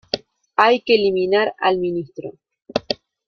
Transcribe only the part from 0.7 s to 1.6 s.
que eliminar